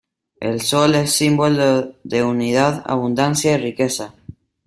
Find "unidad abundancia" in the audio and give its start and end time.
2.23-3.51